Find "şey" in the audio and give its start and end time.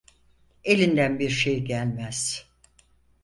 1.29-1.63